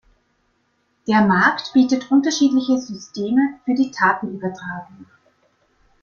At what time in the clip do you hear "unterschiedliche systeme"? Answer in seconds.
2.09-3.59